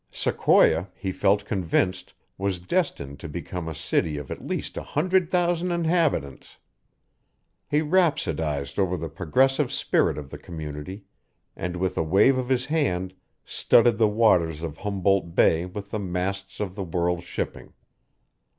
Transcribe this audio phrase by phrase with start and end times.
[0.09, 5.29] Sequoia, he felt convinced, was destined to become a city of at least a hundred
[5.29, 6.57] thousand inhabitants;
[7.69, 11.03] he rhapsodized over the progressive spirit of the community
[11.55, 13.13] and with a wave of his hand
[13.45, 17.73] studded the waters of Humboldt Bay with the masts of the world's shipping.